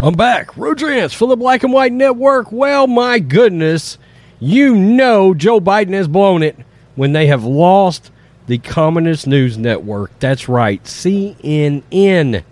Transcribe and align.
I'm 0.00 0.14
back. 0.14 0.56
Rodrance 0.56 1.12
for 1.12 1.26
the 1.26 1.34
Black 1.34 1.64
and 1.64 1.72
White 1.72 1.92
Network. 1.92 2.52
Well, 2.52 2.86
my 2.86 3.18
goodness, 3.18 3.98
you 4.38 4.76
know 4.76 5.34
Joe 5.34 5.58
Biden 5.58 5.92
has 5.92 6.06
blown 6.06 6.44
it 6.44 6.56
when 6.94 7.14
they 7.14 7.26
have 7.26 7.42
lost 7.42 8.12
the 8.46 8.58
Communist 8.58 9.26
News 9.26 9.58
Network. 9.58 10.16
That's 10.20 10.48
right, 10.48 10.80
CNN. 10.84 12.44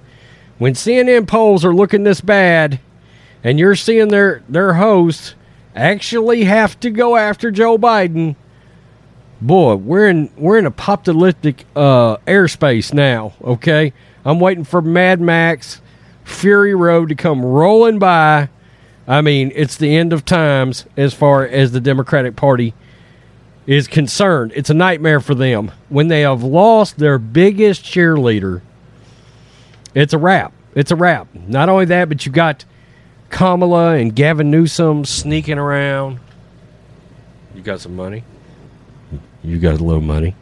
When 0.58 0.74
CNN 0.74 1.28
polls 1.28 1.64
are 1.64 1.72
looking 1.72 2.02
this 2.02 2.20
bad, 2.20 2.80
and 3.44 3.60
you're 3.60 3.76
seeing 3.76 4.08
their 4.08 4.42
their 4.48 4.74
hosts 4.74 5.36
actually 5.76 6.42
have 6.44 6.80
to 6.80 6.90
go 6.90 7.14
after 7.14 7.52
Joe 7.52 7.78
Biden, 7.78 8.34
boy, 9.40 9.76
we're 9.76 10.08
in 10.08 10.30
we're 10.36 10.58
in 10.58 10.66
apocalyptic 10.66 11.64
uh, 11.76 12.16
airspace 12.26 12.92
now. 12.92 13.34
Okay, 13.40 13.92
I'm 14.24 14.40
waiting 14.40 14.64
for 14.64 14.82
Mad 14.82 15.20
Max 15.20 15.80
Fury 16.26 16.74
Road 16.74 17.08
to 17.08 17.14
come 17.14 17.44
rolling 17.44 18.00
by. 18.00 18.48
I 19.06 19.22
mean, 19.22 19.52
it's 19.54 19.76
the 19.76 19.96
end 19.96 20.12
of 20.12 20.24
times 20.24 20.84
as 20.96 21.14
far 21.14 21.46
as 21.46 21.70
the 21.70 21.80
Democratic 21.80 22.34
Party 22.34 22.74
is 23.64 23.86
concerned. 23.86 24.52
It's 24.56 24.68
a 24.68 24.74
nightmare 24.74 25.20
for 25.20 25.36
them. 25.36 25.70
When 25.88 26.08
they 26.08 26.22
have 26.22 26.42
lost 26.42 26.98
their 26.98 27.18
biggest 27.18 27.84
cheerleader, 27.84 28.60
it's 29.94 30.12
a 30.12 30.18
wrap. 30.18 30.52
It's 30.74 30.90
a 30.90 30.96
wrap. 30.96 31.28
Not 31.32 31.68
only 31.68 31.84
that, 31.86 32.08
but 32.08 32.26
you 32.26 32.32
got 32.32 32.64
Kamala 33.30 33.94
and 33.94 34.14
Gavin 34.14 34.50
Newsom 34.50 35.04
sneaking 35.04 35.58
around. 35.58 36.18
You 37.54 37.62
got 37.62 37.80
some 37.80 37.94
money? 37.94 38.24
You 39.44 39.60
got 39.60 39.80
a 39.80 39.84
little 39.84 40.02
money? 40.02 40.34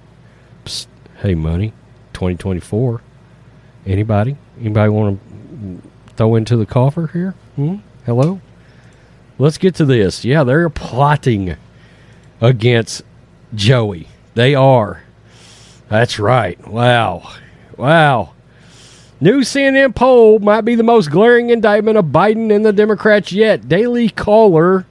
Psst. 0.64 0.86
Hey, 1.18 1.34
money. 1.34 1.74
2024. 2.14 3.02
Anybody? 3.86 4.36
Anybody 4.58 4.88
want 4.88 5.20
to 5.20 5.33
throw 6.17 6.34
into 6.34 6.57
the 6.57 6.67
coffer 6.67 7.09
here? 7.09 7.34
Hmm? 7.57 7.77
Hello? 8.07 8.41
Let's 9.39 9.59
get 9.59 9.75
to 9.77 9.84
this. 9.84 10.25
Yeah, 10.25 10.45
they're 10.45 10.69
plotting 10.69 11.57
against 12.41 13.03
Joey. 13.55 14.09
They 14.35 14.55
are. 14.55 15.03
That's 15.89 16.19
right. 16.19 16.65
Wow. 16.67 17.33
Wow. 17.77 18.33
New 19.20 19.41
CNN 19.41 19.95
poll 19.95 20.39
might 20.39 20.62
be 20.62 20.75
the 20.75 20.83
most 20.83 21.11
glaring 21.11 21.51
indictment 21.51 21.97
of 21.97 22.07
Biden 22.07 22.55
and 22.55 22.65
the 22.65 22.73
Democrats 22.73 23.33
yet. 23.33 23.69
Daily 23.69 24.09
Caller. 24.09 24.87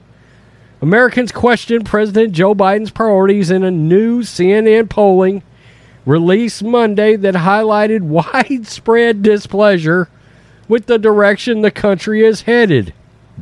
Americans 0.82 1.32
question 1.32 1.84
President 1.84 2.32
Joe 2.32 2.54
Biden's 2.54 2.90
priorities 2.90 3.50
in 3.50 3.64
a 3.64 3.70
new 3.70 4.22
CNN 4.22 4.90
polling 4.90 5.42
released 6.04 6.62
Monday 6.62 7.16
that 7.16 7.34
highlighted 7.34 8.00
widespread 8.02 9.22
displeasure 9.22 10.08
with 10.68 10.86
the 10.86 10.98
direction 10.98 11.60
the 11.62 11.70
country 11.70 12.24
is 12.24 12.42
headed. 12.42 12.92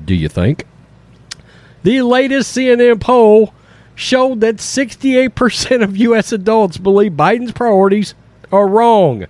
Do 0.04 0.14
you 0.14 0.28
think? 0.28 0.66
The 1.82 2.02
latest 2.02 2.56
CNN 2.56 3.00
poll 3.00 3.52
showed 3.94 4.40
that 4.40 4.56
68% 4.56 5.82
of 5.82 5.96
U.S. 5.96 6.32
adults 6.32 6.78
believe 6.78 7.12
Biden's 7.12 7.52
priorities 7.52 8.14
are 8.50 8.68
wrong. 8.68 9.26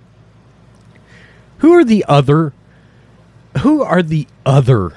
Who 1.59 1.73
are 1.73 1.83
the 1.83 2.05
other? 2.07 2.53
Who 3.59 3.83
are 3.83 4.03
the 4.03 4.27
other 4.45 4.93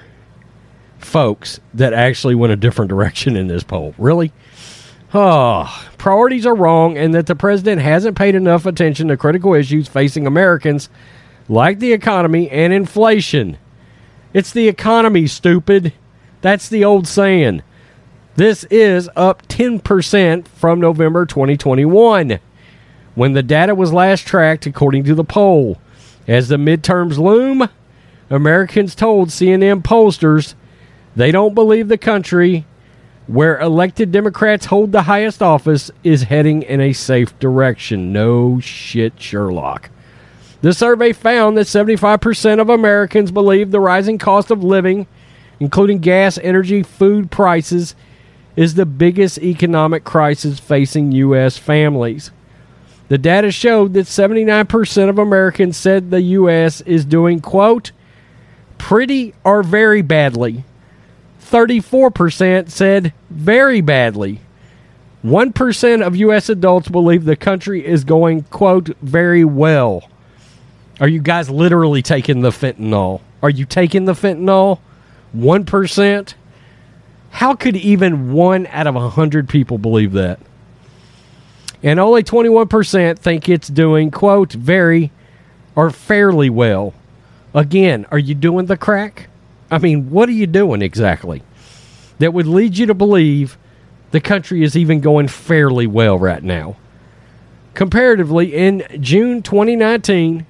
folks 0.98 1.60
that 1.74 1.92
actually 1.92 2.34
went 2.34 2.52
a 2.52 2.56
different 2.56 2.88
direction 2.88 3.36
in 3.36 3.46
this 3.46 3.62
poll? 3.62 3.94
Really? 3.98 4.32
Oh, 5.14 5.88
priorities 5.98 6.44
are 6.46 6.54
wrong, 6.54 6.98
and 6.98 7.14
that 7.14 7.26
the 7.26 7.36
president 7.36 7.80
hasn't 7.80 8.16
paid 8.16 8.34
enough 8.34 8.66
attention 8.66 9.08
to 9.08 9.16
critical 9.16 9.54
issues 9.54 9.88
facing 9.88 10.26
Americans 10.26 10.88
like 11.48 11.78
the 11.78 11.92
economy 11.92 12.50
and 12.50 12.72
inflation. 12.72 13.58
It's 14.32 14.52
the 14.52 14.68
economy, 14.68 15.26
stupid. 15.26 15.92
That's 16.40 16.68
the 16.68 16.84
old 16.84 17.06
saying. 17.06 17.62
This 18.34 18.64
is 18.64 19.08
up 19.16 19.46
10% 19.48 20.46
from 20.48 20.80
November 20.80 21.24
2021, 21.24 22.38
when 23.14 23.32
the 23.32 23.42
data 23.42 23.74
was 23.74 23.92
last 23.92 24.26
tracked 24.26 24.66
according 24.66 25.04
to 25.04 25.14
the 25.14 25.24
poll. 25.24 25.78
As 26.28 26.48
the 26.48 26.56
midterms 26.56 27.18
loom, 27.18 27.68
Americans 28.28 28.94
told 28.94 29.28
CNN 29.28 29.82
pollsters 29.82 30.54
they 31.14 31.32
don't 31.32 31.54
believe 31.54 31.88
the 31.88 31.96
country 31.96 32.66
where 33.26 33.58
elected 33.58 34.12
Democrats 34.12 34.66
hold 34.66 34.92
the 34.92 35.02
highest 35.02 35.42
office 35.42 35.90
is 36.04 36.24
heading 36.24 36.62
in 36.62 36.80
a 36.80 36.92
safe 36.92 37.36
direction. 37.38 38.12
No 38.12 38.60
shit, 38.60 39.20
Sherlock. 39.20 39.90
The 40.62 40.72
survey 40.72 41.12
found 41.12 41.56
that 41.56 41.66
75% 41.66 42.60
of 42.60 42.70
Americans 42.70 43.30
believe 43.30 43.70
the 43.70 43.80
rising 43.80 44.18
cost 44.18 44.50
of 44.50 44.64
living, 44.64 45.06
including 45.60 45.98
gas, 45.98 46.38
energy, 46.38 46.82
food 46.82 47.30
prices, 47.30 47.94
is 48.56 48.74
the 48.74 48.86
biggest 48.86 49.38
economic 49.38 50.02
crisis 50.02 50.58
facing 50.58 51.12
U.S. 51.12 51.58
families. 51.58 52.30
The 53.08 53.18
data 53.18 53.52
showed 53.52 53.92
that 53.92 54.06
79% 54.06 55.08
of 55.08 55.18
Americans 55.18 55.76
said 55.76 56.10
the 56.10 56.22
U.S. 56.22 56.80
is 56.80 57.04
doing, 57.04 57.40
quote, 57.40 57.92
pretty 58.78 59.34
or 59.44 59.62
very 59.62 60.02
badly. 60.02 60.64
34% 61.40 62.70
said 62.70 63.12
very 63.30 63.80
badly. 63.80 64.40
1% 65.22 66.06
of 66.06 66.16
U.S. 66.16 66.48
adults 66.48 66.88
believe 66.88 67.24
the 67.24 67.36
country 67.36 67.86
is 67.86 68.04
going, 68.04 68.42
quote, 68.44 68.88
very 69.02 69.44
well. 69.44 70.08
Are 70.98 71.08
you 71.08 71.20
guys 71.20 71.50
literally 71.50 72.00
taking 72.00 72.40
the 72.40 72.50
fentanyl? 72.50 73.20
Are 73.42 73.50
you 73.50 73.66
taking 73.66 74.06
the 74.06 74.14
fentanyl? 74.14 74.80
1%? 75.36 76.34
How 77.30 77.54
could 77.54 77.76
even 77.76 78.32
one 78.32 78.66
out 78.68 78.86
of 78.86 78.96
a 78.96 79.00
100 79.00 79.48
people 79.48 79.76
believe 79.76 80.12
that? 80.12 80.40
And 81.82 82.00
only 82.00 82.22
21% 82.22 83.18
think 83.18 83.48
it's 83.48 83.68
doing, 83.68 84.10
quote, 84.10 84.52
very 84.52 85.12
or 85.74 85.90
fairly 85.90 86.48
well. 86.48 86.94
Again, 87.54 88.06
are 88.10 88.18
you 88.18 88.34
doing 88.34 88.66
the 88.66 88.78
crack? 88.78 89.28
I 89.70 89.78
mean, 89.78 90.10
what 90.10 90.28
are 90.30 90.32
you 90.32 90.46
doing 90.46 90.80
exactly 90.80 91.42
that 92.18 92.32
would 92.32 92.46
lead 92.46 92.78
you 92.78 92.86
to 92.86 92.94
believe 92.94 93.58
the 94.12 94.20
country 94.20 94.62
is 94.62 94.76
even 94.76 95.00
going 95.00 95.28
fairly 95.28 95.86
well 95.86 96.18
right 96.18 96.42
now? 96.42 96.76
Comparatively, 97.74 98.54
in 98.54 98.86
June 99.00 99.42
2019, 99.42 100.46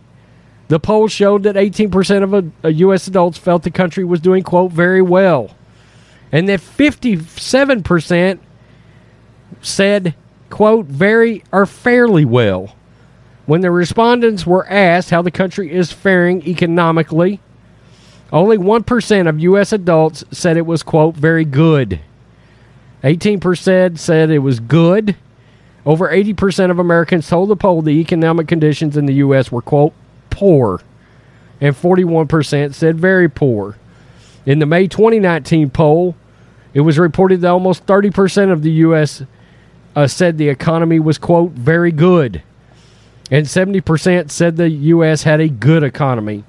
the 0.69 0.81
poll 0.81 1.09
showed 1.09 1.45
that 1.45 1.55
18% 1.55 2.23
of 2.23 2.35
a, 2.35 2.51
a 2.63 2.73
U.S. 2.73 3.07
adults 3.07 3.39
felt 3.39 3.63
the 3.63 3.71
country 3.71 4.05
was 4.05 4.21
doing, 4.21 4.43
quote, 4.43 4.73
very 4.73 5.03
well. 5.03 5.55
And 6.33 6.49
that 6.49 6.61
57% 6.61 8.39
said, 9.63 10.15
quote, 10.51 10.87
very 10.87 11.45
or 11.53 11.67
fairly 11.67 12.25
well. 12.25 12.75
When 13.47 13.61
the 13.61 13.71
respondents 13.71 14.45
were 14.45 14.69
asked 14.69 15.11
how 15.11 15.23
the 15.23 15.31
country 15.31 15.73
is 15.73 15.93
faring 15.93 16.47
economically, 16.47 17.41
only 18.33 18.59
1% 18.59 19.29
of 19.29 19.41
U.S. 19.41 19.73
adults 19.73 20.25
said 20.33 20.57
it 20.57 20.67
was, 20.67 20.83
quote, 20.83 21.15
very 21.15 21.45
good. 21.45 22.01
18% 23.05 23.99
said 23.99 24.31
it 24.31 24.41
was 24.41 24.59
good. 24.59 25.15
Over 25.85 26.09
80% 26.09 26.73
of 26.73 26.81
Americans 26.81 27.29
told 27.29 27.51
the 27.51 27.57
poll 27.57 27.83
the 27.83 28.01
economic 28.01 28.49
conditions 28.49 28.97
in 28.97 29.07
the 29.07 29.15
U.S. 29.15 29.53
were, 29.53 29.63
quote, 29.63 29.93
poor, 30.37 30.83
and 31.63 31.75
41% 31.75 32.75
said 32.75 32.99
very 32.99 33.27
poor. 33.27 33.79
In 34.45 34.59
the 34.59 34.67
May 34.67 34.87
2019 34.87 35.71
poll, 35.71 36.15
it 36.75 36.83
was 36.83 36.99
reported 36.99 37.41
that 37.41 37.49
almost 37.49 37.87
30% 37.87 38.53
of 38.53 38.61
the 38.61 38.71
U.S. 38.73 39.23
Uh, 39.97 40.07
said 40.07 40.37
the 40.37 40.51
economy 40.51 41.01
was, 41.01 41.17
quote, 41.17 41.53
very 41.53 41.91
good, 41.91 42.43
and 43.31 43.47
70% 43.47 44.31
said 44.31 44.59
the 44.59 44.69
U.S. 44.69 45.23
had 45.23 45.41
a 45.41 45.49
good 45.49 45.83
economy. 45.83 46.45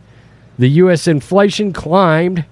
The 0.60 0.70
U.S. 0.82 1.08
inflation 1.08 1.72
climbed 1.72 2.44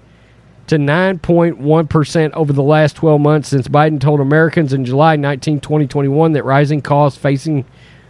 to 0.67 0.77
9.1% 0.77 2.31
over 2.31 2.53
the 2.53 2.63
last 2.63 2.95
12 2.95 3.19
months 3.19 3.49
since 3.49 3.67
Biden 3.67 3.99
told 3.99 4.21
Americans 4.21 4.71
in 4.71 4.85
July 4.85 5.17
19, 5.17 5.59
2021 5.59 6.31
that 6.31 6.45
rising 6.45 6.81
costs 6.81 7.19
facing 7.19 7.65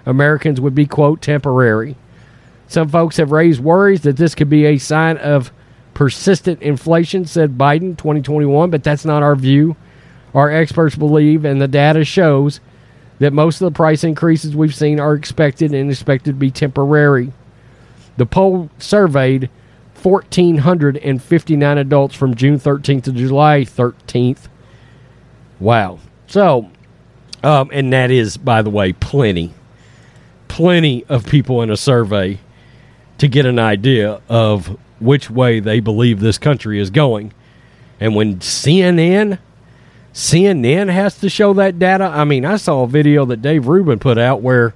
Americans 0.05 0.61
would 0.61 0.75
be, 0.75 0.85
quote, 0.85 1.23
temporary. 1.23 1.95
Some 2.67 2.89
folks 2.89 3.17
have 3.17 3.31
raised 3.31 3.61
worries 3.61 4.01
that 4.01 4.17
this 4.17 4.35
could 4.35 4.49
be 4.49 4.65
a 4.65 4.77
sign 4.77 5.17
of 5.17 5.51
persistent 5.93 6.61
inflation, 6.61 7.25
said 7.25 7.57
Biden 7.57 7.97
2021, 7.97 8.69
but 8.69 8.83
that's 8.83 9.05
not 9.05 9.23
our 9.23 9.35
view. 9.35 9.75
Our 10.33 10.51
experts 10.51 10.95
believe, 10.95 11.45
and 11.45 11.61
the 11.61 11.67
data 11.67 12.03
shows, 12.03 12.59
that 13.19 13.31
most 13.31 13.61
of 13.61 13.65
the 13.65 13.75
price 13.75 14.03
increases 14.03 14.55
we've 14.55 14.75
seen 14.75 14.99
are 14.99 15.15
expected 15.15 15.73
and 15.73 15.89
expected 15.89 16.31
to 16.31 16.39
be 16.39 16.51
temporary. 16.51 17.31
The 18.17 18.25
poll 18.25 18.69
surveyed 18.77 19.49
1,459 20.01 21.77
adults 21.77 22.15
from 22.15 22.35
June 22.35 22.59
13th 22.59 23.03
to 23.05 23.11
July 23.11 23.61
13th. 23.61 24.47
Wow. 25.59 25.99
So, 26.27 26.69
um, 27.43 27.69
and 27.71 27.93
that 27.93 28.11
is, 28.11 28.37
by 28.37 28.61
the 28.61 28.69
way, 28.69 28.91
plenty, 28.93 29.53
plenty 30.47 31.05
of 31.05 31.25
people 31.25 31.61
in 31.61 31.69
a 31.69 31.77
survey 31.77 32.39
to 33.17 33.27
get 33.27 33.45
an 33.45 33.59
idea 33.59 34.21
of 34.29 34.77
which 34.99 35.29
way 35.29 35.59
they 35.59 35.79
believe 35.79 36.19
this 36.19 36.37
country 36.37 36.79
is 36.79 36.89
going. 36.89 37.33
And 37.99 38.15
when 38.15 38.39
CNN 38.39 39.39
CNN 40.13 40.89
has 40.89 41.17
to 41.19 41.29
show 41.29 41.53
that 41.53 41.77
data, 41.77 42.05
I 42.05 42.23
mean, 42.23 42.45
I 42.45 42.55
saw 42.55 42.83
a 42.83 42.87
video 42.87 43.25
that 43.25 43.41
Dave 43.41 43.67
Rubin 43.67 43.99
put 43.99 44.17
out 44.17 44.41
where 44.41 44.73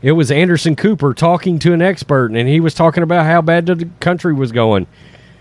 it 0.00 0.12
was 0.12 0.30
Anderson 0.30 0.76
Cooper 0.76 1.12
talking 1.12 1.58
to 1.58 1.72
an 1.72 1.82
expert 1.82 2.30
and 2.30 2.48
he 2.48 2.60
was 2.60 2.72
talking 2.72 3.02
about 3.02 3.26
how 3.26 3.42
bad 3.42 3.66
the 3.66 3.88
country 3.98 4.32
was 4.32 4.52
going. 4.52 4.86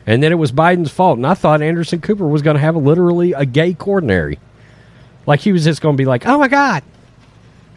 And 0.08 0.24
then 0.24 0.32
it 0.32 0.36
was 0.36 0.52
Biden's 0.52 0.92
fault. 0.92 1.18
And 1.18 1.28
I 1.28 1.36
thought 1.36 1.62
Anderson 1.62 2.02
Cooper 2.02 2.28
was 2.28 2.42
going 2.42 2.56
to 2.56 2.62
have 2.62 2.76
literally 2.76 3.34
a 3.34 3.46
gay 3.46 3.76
coronary. 3.76 4.40
Like 5.28 5.42
he 5.42 5.52
was 5.52 5.66
just 5.66 5.82
going 5.82 5.96
to 5.96 6.02
be 6.02 6.06
like, 6.06 6.26
"Oh 6.26 6.40
my 6.40 6.48
god." 6.48 6.82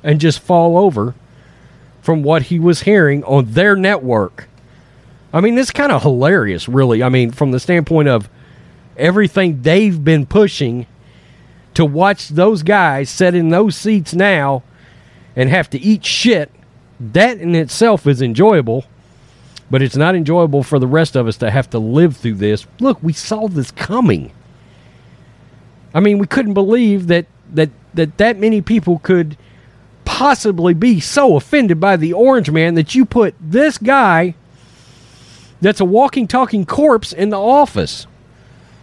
And 0.02 0.20
just 0.20 0.38
fall 0.38 0.78
over 0.78 1.14
from 2.00 2.22
what 2.22 2.42
he 2.42 2.58
was 2.58 2.82
hearing 2.82 3.22
on 3.24 3.52
their 3.52 3.76
network. 3.76 4.48
I 5.32 5.40
mean, 5.40 5.56
it's 5.58 5.70
kind 5.70 5.92
of 5.92 6.02
hilarious, 6.02 6.68
really. 6.68 7.02
I 7.02 7.08
mean, 7.08 7.30
from 7.30 7.52
the 7.52 7.60
standpoint 7.60 8.08
of 8.08 8.28
everything 8.96 9.62
they've 9.62 10.02
been 10.02 10.26
pushing 10.26 10.86
to 11.74 11.84
watch 11.84 12.28
those 12.28 12.62
guys 12.62 13.08
sit 13.08 13.34
in 13.34 13.50
those 13.50 13.76
seats 13.76 14.14
now 14.14 14.62
and 15.36 15.48
have 15.48 15.70
to 15.70 15.78
eat 15.78 16.04
shit, 16.04 16.50
that 16.98 17.38
in 17.38 17.54
itself 17.54 18.06
is 18.06 18.20
enjoyable, 18.20 18.84
but 19.70 19.80
it's 19.80 19.96
not 19.96 20.14
enjoyable 20.14 20.62
for 20.62 20.78
the 20.78 20.86
rest 20.86 21.14
of 21.16 21.28
us 21.28 21.36
to 21.38 21.50
have 21.50 21.70
to 21.70 21.78
live 21.78 22.16
through 22.16 22.34
this. 22.34 22.66
Look, 22.80 23.02
we 23.02 23.12
saw 23.12 23.46
this 23.46 23.70
coming. 23.70 24.32
I 25.94 26.00
mean, 26.00 26.18
we 26.18 26.26
couldn't 26.26 26.54
believe 26.54 27.06
that 27.06 27.26
that 27.52 27.70
that, 27.94 28.18
that 28.18 28.38
many 28.38 28.60
people 28.60 28.98
could 28.98 29.36
possibly 30.20 30.74
be 30.74 31.00
so 31.00 31.34
offended 31.34 31.80
by 31.80 31.96
the 31.96 32.12
orange 32.12 32.50
man 32.50 32.74
that 32.74 32.94
you 32.94 33.06
put 33.06 33.34
this 33.40 33.78
guy 33.78 34.34
that's 35.62 35.80
a 35.80 35.84
walking 35.84 36.28
talking 36.28 36.66
corpse 36.66 37.10
in 37.14 37.30
the 37.30 37.40
office. 37.40 38.06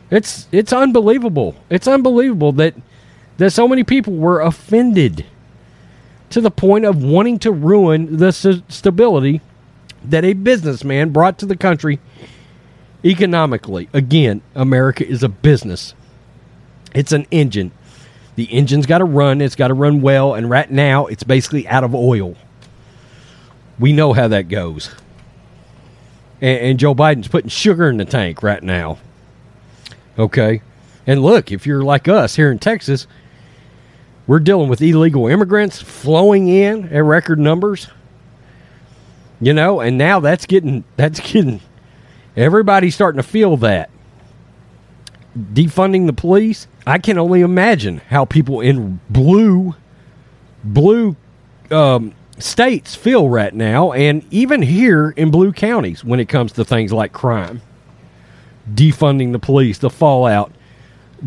It's 0.10 0.48
it's 0.52 0.74
unbelievable. 0.74 1.56
It's 1.70 1.88
unbelievable 1.88 2.54
that 2.54 2.74
that 3.38 3.52
so 3.52 3.68
many 3.68 3.84
people 3.84 4.16
were 4.16 4.42
offended 4.42 5.28
to 6.32 6.42
the 6.42 6.50
point 6.50 6.86
of 6.86 7.04
wanting 7.04 7.38
to 7.38 7.52
ruin 7.52 8.18
the 8.18 8.32
st- 8.32 8.72
stability 8.72 9.40
that 10.04 10.26
a 10.26 10.34
businessman 10.34 11.12
brought 11.12 11.38
to 11.38 11.46
the 11.46 11.56
country 11.56 12.00
economically. 13.06 13.90
Again, 13.94 14.42
America 14.56 15.08
is 15.08 15.22
a 15.22 15.30
business. 15.30 15.94
It's 16.96 17.12
an 17.12 17.28
engine. 17.30 17.74
The 18.38 18.54
engine's 18.54 18.86
got 18.86 19.00
to 19.00 19.06
run, 19.06 19.42
it's 19.42 19.56
got 19.56 19.70
to 19.70 19.74
run 19.74 20.00
well, 20.00 20.36
and 20.36 20.48
right 20.48 20.70
now 20.70 21.08
it's 21.08 21.24
basically 21.24 21.68
out 21.68 21.84
of 21.84 21.96
oil. 21.96 22.36
We 23.80 23.94
know 23.94 24.14
how 24.14 24.28
that 24.28 24.48
goes. 24.48 24.92
And, 26.40 26.60
and 26.60 26.80
Joe 26.80 26.94
Biden's 26.94 27.28
putting 27.28 27.50
sugar 27.50 27.90
in 27.90 27.98
the 27.98 28.06
tank 28.06 28.44
right 28.44 28.62
now. 28.62 29.00
Okay. 30.20 30.62
And 31.08 31.24
look, 31.24 31.52
if 31.52 31.66
you're 31.66 31.82
like 31.82 32.08
us 32.08 32.36
here 32.36 32.52
in 32.52 32.60
Texas, 32.60 33.08
we're 34.28 34.40
dealing 34.40 34.70
with 34.70 34.84
illegal 34.84 35.26
immigrants 35.26 35.82
flowing 35.82 36.48
in 36.48 36.90
at 36.90 37.04
record 37.04 37.40
numbers. 37.40 37.88
You 39.42 39.54
know, 39.54 39.80
and 39.80 39.98
now 39.98 40.20
that's 40.20 40.46
getting 40.46 40.84
that's 40.96 41.20
getting 41.20 41.60
everybody's 42.36 42.94
starting 42.94 43.22
to 43.22 43.28
feel 43.28 43.58
that. 43.58 43.90
Defunding 45.38 46.08
the 46.08 46.14
police, 46.14 46.68
I 46.88 46.98
can 46.98 47.18
only 47.18 47.42
imagine 47.42 47.98
how 48.10 48.26
people 48.26 48.62
in 48.62 49.00
blue 49.10 49.76
blue 50.64 51.16
um, 51.70 52.14
states 52.40 52.96
feel 52.96 53.30
right 53.30 53.54
now, 53.54 53.92
and 53.92 54.26
even 54.32 54.62
here 54.62 55.12
in 55.12 55.32
blue 55.32 55.52
counties 55.52 56.04
when 56.04 56.20
it 56.20 56.28
comes 56.28 56.54
to 56.54 56.66
things 56.66 56.92
like 56.92 57.14
crime, 57.14 57.62
defunding 58.74 59.32
the 59.32 59.40
police, 59.40 59.78
the 59.78 59.90
fallout, 59.90 60.52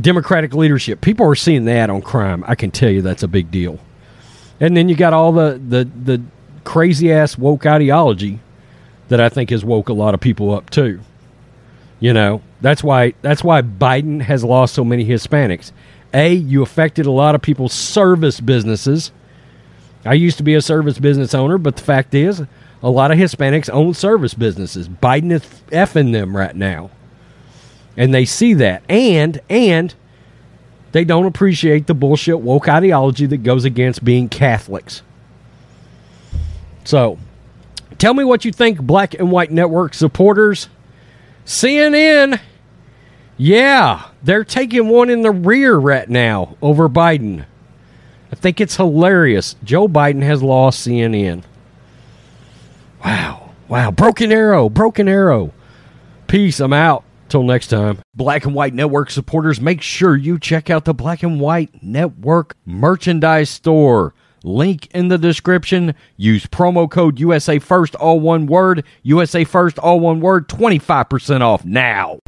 Democratic 0.01 0.55
leadership. 0.55 1.01
People 1.01 1.27
are 1.27 1.35
seeing 1.35 1.65
that 1.65 1.91
on 1.91 2.01
crime. 2.01 2.45
I 2.47 2.55
can 2.55 2.71
tell 2.71 2.91
you 2.91 3.03
that's 3.03 3.23
a 3.23 3.29
big 3.29 3.51
deal. 3.51 3.79
And 4.61 4.77
then 4.77 4.89
you 4.89 4.95
got 4.95 5.13
all 5.13 5.33
the 5.33 5.61
the 5.69 5.85
the 5.85 6.23
crazy 6.65 7.13
ass 7.13 7.37
woke 7.39 7.67
ideology 7.67 8.41
that 9.09 9.21
I 9.21 9.29
think 9.29 9.51
has 9.51 9.65
woke 9.65 9.89
a 9.89 9.93
lot 9.93 10.15
of 10.15 10.21
people 10.21 10.55
up 10.55 10.71
too. 10.71 11.01
You 12.01 12.13
know, 12.13 12.43
that's 12.61 12.83
why 12.83 13.15
that's 13.23 13.45
why 13.45 13.63
Biden 13.63 14.23
has 14.23 14.43
lost 14.43 14.75
so 14.75 14.85
many 14.85 15.05
Hispanics. 15.05 15.73
A, 16.13 16.33
you 16.33 16.63
affected 16.63 17.07
a 17.07 17.11
lot 17.11 17.35
of 17.35 17.43
people's 17.43 17.73
service 17.73 18.41
businesses. 18.41 19.13
I 20.05 20.15
used 20.15 20.39
to 20.39 20.43
be 20.43 20.55
a 20.55 20.63
service 20.63 20.99
business 20.99 21.35
owner, 21.35 21.59
but 21.59 21.77
the 21.77 21.83
fact 21.83 22.15
is, 22.15 22.43
a 22.83 22.91
lot 22.91 23.11
of 23.13 23.19
Hispanics 23.19 23.69
own 23.71 23.95
service 23.95 24.35
businesses. 24.35 24.89
Biden 24.89 25.31
is 25.31 25.43
effing 25.71 26.13
them 26.13 26.35
right 26.35 26.57
now 26.57 26.91
and 27.97 28.15
they 28.15 28.25
see 28.25 28.55
that 28.55 28.83
and 28.89 29.41
and 29.49 29.95
they 30.93 31.05
don't 31.05 31.27
appreciate 31.27 31.87
the 31.87 31.95
bullshit 31.95 32.41
woke 32.41 32.69
ideology 32.69 33.27
that 33.27 33.45
goes 33.45 33.65
against 33.65 34.05
being 34.05 34.29
Catholics. 34.29 35.03
So, 36.83 37.17
tell 37.99 38.13
me 38.13 38.25
what 38.25 38.45
you 38.45 38.51
think, 38.51 38.81
Black 38.81 39.15
and 39.15 39.31
White 39.31 39.53
Network 39.53 39.95
supporters. 39.95 40.69
CNN, 41.51 42.39
yeah, 43.37 44.11
they're 44.23 44.45
taking 44.45 44.87
one 44.87 45.11
in 45.11 45.23
the 45.23 45.33
rear 45.33 45.77
right 45.77 46.09
now 46.09 46.57
over 46.63 46.89
Biden. 46.89 47.45
I 48.31 48.37
think 48.37 48.61
it's 48.61 48.77
hilarious. 48.77 49.57
Joe 49.65 49.89
Biden 49.89 50.23
has 50.23 50.45
lost 50.45 50.87
CNN. 50.87 51.43
Wow. 53.05 53.51
Wow. 53.67 53.91
Broken 53.91 54.31
arrow. 54.31 54.69
Broken 54.69 55.09
arrow. 55.09 55.53
Peace. 56.29 56.61
I'm 56.61 56.73
out. 56.73 57.03
Till 57.29 57.43
next 57.43 57.67
time, 57.67 57.99
Black 58.15 58.45
and 58.45 58.55
White 58.55 58.75
Network 58.75 59.11
supporters, 59.11 59.61
make 59.61 59.83
sure 59.83 60.17
you 60.17 60.39
check 60.39 60.71
out 60.71 60.85
the 60.85 60.95
Black 60.95 61.25
and 61.25 61.41
White 61.41 61.83
Network 61.83 62.57
merchandise 62.65 63.51
store. 63.51 64.15
Link 64.43 64.89
in 64.93 65.09
the 65.09 65.19
description. 65.19 65.95
Use 66.17 66.47
promo 66.47 66.91
code 66.91 67.21
USA 67.21 67.59
First, 67.59 67.95
all 67.97 68.21
one 68.21 68.47
word. 68.47 68.85
USA 69.03 69.45
First, 69.45 69.79
all 69.79 70.01
one 70.01 70.21
word. 70.21 70.49
25% 70.49 71.41
off 71.41 71.65
now. 71.65 72.19